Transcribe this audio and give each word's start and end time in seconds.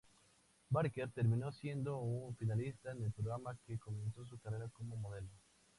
Barker 0.71 1.11
terminó 1.11 1.51
siendo 1.51 1.99
un 1.99 2.35
finalista 2.35 2.89
en 2.91 3.03
el 3.03 3.11
programa, 3.11 3.55
que 3.67 3.77
comenzó 3.77 4.25
su 4.25 4.39
carrera 4.39 4.67
como 4.75 4.95
modelo. 4.95 5.29